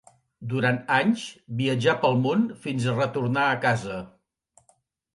[0.53, 1.25] Durant anys
[1.61, 4.03] viatjà pel món fins a retornar a casa.